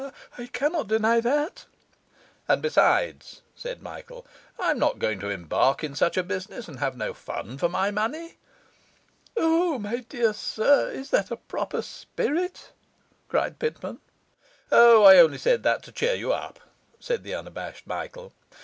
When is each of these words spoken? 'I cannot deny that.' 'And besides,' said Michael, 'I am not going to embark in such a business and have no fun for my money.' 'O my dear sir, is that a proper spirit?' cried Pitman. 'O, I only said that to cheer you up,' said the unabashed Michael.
'I 0.39 0.47
cannot 0.47 0.87
deny 0.87 1.19
that.' 1.21 1.67
'And 2.47 2.59
besides,' 2.63 3.43
said 3.55 3.83
Michael, 3.83 4.25
'I 4.59 4.71
am 4.71 4.79
not 4.79 4.97
going 4.97 5.19
to 5.19 5.29
embark 5.29 5.83
in 5.83 5.93
such 5.93 6.17
a 6.17 6.23
business 6.23 6.67
and 6.67 6.79
have 6.79 6.97
no 6.97 7.13
fun 7.13 7.59
for 7.59 7.69
my 7.69 7.91
money.' 7.91 8.39
'O 9.37 9.77
my 9.77 9.97
dear 9.97 10.33
sir, 10.33 10.89
is 10.89 11.11
that 11.11 11.29
a 11.29 11.37
proper 11.37 11.83
spirit?' 11.83 12.71
cried 13.27 13.59
Pitman. 13.59 13.99
'O, 14.71 15.03
I 15.03 15.17
only 15.19 15.37
said 15.37 15.61
that 15.61 15.83
to 15.83 15.91
cheer 15.91 16.15
you 16.15 16.33
up,' 16.33 16.59
said 16.99 17.21
the 17.21 17.35
unabashed 17.35 17.85
Michael. 17.85 18.33